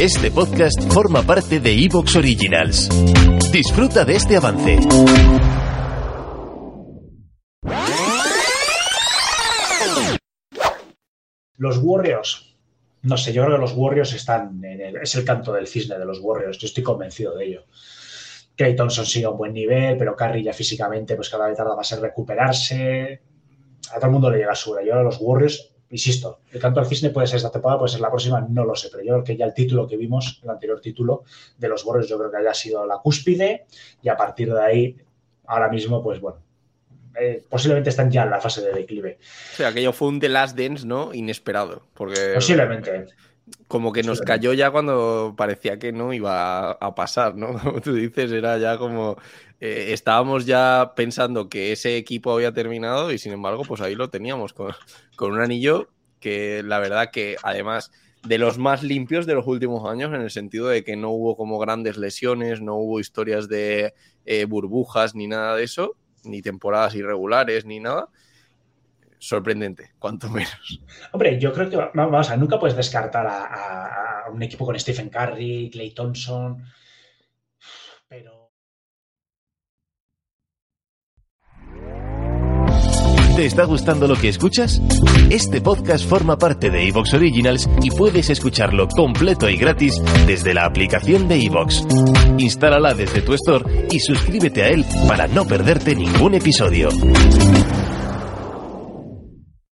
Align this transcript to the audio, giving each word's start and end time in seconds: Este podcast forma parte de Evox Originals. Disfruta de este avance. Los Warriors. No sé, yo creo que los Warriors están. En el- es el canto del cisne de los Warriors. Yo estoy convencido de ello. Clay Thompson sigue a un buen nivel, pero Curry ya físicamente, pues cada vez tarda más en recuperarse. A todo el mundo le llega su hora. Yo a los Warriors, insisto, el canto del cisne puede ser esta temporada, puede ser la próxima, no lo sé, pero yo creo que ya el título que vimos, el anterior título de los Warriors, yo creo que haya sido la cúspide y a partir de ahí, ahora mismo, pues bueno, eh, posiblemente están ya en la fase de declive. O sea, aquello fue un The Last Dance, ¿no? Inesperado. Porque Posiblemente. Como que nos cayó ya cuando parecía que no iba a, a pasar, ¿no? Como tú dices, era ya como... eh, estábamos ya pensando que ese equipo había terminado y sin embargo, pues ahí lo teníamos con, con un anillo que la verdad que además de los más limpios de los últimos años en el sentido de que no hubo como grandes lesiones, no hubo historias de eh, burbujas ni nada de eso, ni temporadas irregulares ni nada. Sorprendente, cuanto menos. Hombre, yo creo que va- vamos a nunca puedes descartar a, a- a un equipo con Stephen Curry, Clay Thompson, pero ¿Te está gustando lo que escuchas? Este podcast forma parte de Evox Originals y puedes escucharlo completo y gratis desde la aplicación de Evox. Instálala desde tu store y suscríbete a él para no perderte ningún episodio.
Este 0.00 0.30
podcast 0.30 0.80
forma 0.92 1.22
parte 1.22 1.58
de 1.60 1.72
Evox 1.84 2.16
Originals. 2.16 2.88
Disfruta 3.52 4.04
de 4.04 4.16
este 4.16 4.36
avance. 4.36 4.78
Los 11.56 11.78
Warriors. 11.82 12.54
No 13.02 13.16
sé, 13.16 13.32
yo 13.32 13.44
creo 13.44 13.56
que 13.56 13.60
los 13.60 13.72
Warriors 13.74 14.12
están. 14.12 14.62
En 14.64 14.80
el- 14.80 14.96
es 14.96 15.14
el 15.14 15.24
canto 15.24 15.52
del 15.52 15.66
cisne 15.66 15.98
de 15.98 16.04
los 16.04 16.20
Warriors. 16.20 16.58
Yo 16.58 16.66
estoy 16.66 16.82
convencido 16.82 17.36
de 17.36 17.44
ello. 17.46 17.64
Clay 18.56 18.74
Thompson 18.74 19.04
sigue 19.06 19.26
a 19.26 19.30
un 19.30 19.38
buen 19.38 19.52
nivel, 19.52 19.96
pero 19.98 20.16
Curry 20.16 20.42
ya 20.42 20.52
físicamente, 20.52 21.14
pues 21.14 21.28
cada 21.28 21.46
vez 21.46 21.56
tarda 21.56 21.76
más 21.76 21.90
en 21.92 22.00
recuperarse. 22.00 23.20
A 23.92 23.96
todo 23.96 24.06
el 24.06 24.12
mundo 24.12 24.30
le 24.30 24.38
llega 24.38 24.54
su 24.54 24.72
hora. 24.72 24.84
Yo 24.84 24.94
a 24.94 25.02
los 25.02 25.18
Warriors, 25.20 25.72
insisto, 25.90 26.40
el 26.52 26.60
canto 26.60 26.80
del 26.80 26.88
cisne 26.88 27.10
puede 27.10 27.26
ser 27.26 27.36
esta 27.36 27.50
temporada, 27.50 27.78
puede 27.78 27.92
ser 27.92 28.00
la 28.00 28.10
próxima, 28.10 28.40
no 28.40 28.64
lo 28.64 28.74
sé, 28.74 28.88
pero 28.90 29.04
yo 29.04 29.12
creo 29.12 29.24
que 29.24 29.36
ya 29.36 29.44
el 29.46 29.54
título 29.54 29.86
que 29.86 29.96
vimos, 29.96 30.40
el 30.42 30.50
anterior 30.50 30.80
título 30.80 31.24
de 31.58 31.68
los 31.68 31.84
Warriors, 31.84 32.08
yo 32.08 32.18
creo 32.18 32.30
que 32.30 32.38
haya 32.38 32.54
sido 32.54 32.86
la 32.86 32.98
cúspide 32.98 33.66
y 34.02 34.08
a 34.08 34.16
partir 34.16 34.52
de 34.52 34.62
ahí, 34.62 34.96
ahora 35.46 35.68
mismo, 35.68 36.02
pues 36.02 36.20
bueno, 36.20 36.38
eh, 37.18 37.42
posiblemente 37.48 37.90
están 37.90 38.10
ya 38.10 38.24
en 38.24 38.30
la 38.30 38.40
fase 38.40 38.60
de 38.62 38.72
declive. 38.72 39.18
O 39.52 39.56
sea, 39.56 39.68
aquello 39.68 39.92
fue 39.92 40.08
un 40.08 40.20
The 40.20 40.28
Last 40.28 40.58
Dance, 40.58 40.86
¿no? 40.86 41.14
Inesperado. 41.14 41.82
Porque 41.94 42.32
Posiblemente. 42.34 43.06
Como 43.68 43.92
que 43.92 44.02
nos 44.02 44.22
cayó 44.22 44.52
ya 44.52 44.70
cuando 44.70 45.34
parecía 45.36 45.78
que 45.78 45.92
no 45.92 46.12
iba 46.12 46.70
a, 46.70 46.72
a 46.72 46.94
pasar, 46.94 47.36
¿no? 47.36 47.58
Como 47.62 47.80
tú 47.80 47.94
dices, 47.94 48.30
era 48.32 48.58
ya 48.58 48.78
como... 48.78 49.16
eh, 49.60 49.88
estábamos 49.92 50.46
ya 50.46 50.92
pensando 50.96 51.48
que 51.48 51.72
ese 51.72 51.96
equipo 51.96 52.32
había 52.32 52.52
terminado 52.52 53.12
y 53.12 53.18
sin 53.18 53.32
embargo, 53.32 53.64
pues 53.64 53.80
ahí 53.80 53.94
lo 53.94 54.10
teníamos 54.10 54.52
con, 54.52 54.72
con 55.16 55.32
un 55.32 55.40
anillo 55.40 55.90
que 56.20 56.62
la 56.64 56.78
verdad 56.80 57.10
que 57.12 57.36
además 57.42 57.90
de 58.22 58.38
los 58.38 58.58
más 58.58 58.82
limpios 58.82 59.26
de 59.26 59.34
los 59.34 59.46
últimos 59.46 59.88
años 59.88 60.12
en 60.12 60.20
el 60.22 60.30
sentido 60.30 60.68
de 60.68 60.82
que 60.82 60.96
no 60.96 61.10
hubo 61.10 61.36
como 61.36 61.58
grandes 61.58 61.96
lesiones, 61.96 62.60
no 62.60 62.74
hubo 62.76 62.98
historias 63.00 63.48
de 63.48 63.94
eh, 64.24 64.44
burbujas 64.46 65.14
ni 65.14 65.28
nada 65.28 65.54
de 65.56 65.64
eso, 65.64 65.96
ni 66.24 66.42
temporadas 66.42 66.94
irregulares 66.96 67.64
ni 67.64 67.78
nada. 67.80 68.08
Sorprendente, 69.18 69.92
cuanto 69.98 70.28
menos. 70.30 70.80
Hombre, 71.12 71.38
yo 71.40 71.52
creo 71.52 71.68
que 71.70 71.76
va- 71.76 71.90
vamos 71.94 72.30
a 72.30 72.36
nunca 72.36 72.58
puedes 72.58 72.76
descartar 72.76 73.26
a, 73.26 73.44
a- 73.46 74.26
a 74.26 74.30
un 74.30 74.42
equipo 74.42 74.64
con 74.66 74.78
Stephen 74.78 75.08
Curry, 75.08 75.70
Clay 75.72 75.92
Thompson, 75.92 76.62
pero 78.08 78.46
¿Te 83.36 83.44
está 83.44 83.64
gustando 83.64 84.08
lo 84.08 84.16
que 84.16 84.30
escuchas? 84.30 84.80
Este 85.28 85.60
podcast 85.60 86.08
forma 86.08 86.38
parte 86.38 86.70
de 86.70 86.88
Evox 86.88 87.12
Originals 87.12 87.68
y 87.82 87.90
puedes 87.90 88.30
escucharlo 88.30 88.88
completo 88.88 89.50
y 89.50 89.58
gratis 89.58 90.00
desde 90.26 90.54
la 90.54 90.64
aplicación 90.64 91.28
de 91.28 91.44
Evox. 91.44 91.84
Instálala 92.38 92.94
desde 92.94 93.20
tu 93.20 93.34
store 93.34 93.88
y 93.90 94.00
suscríbete 94.00 94.62
a 94.62 94.68
él 94.70 94.86
para 95.06 95.26
no 95.26 95.44
perderte 95.46 95.94
ningún 95.94 96.32
episodio. 96.34 96.88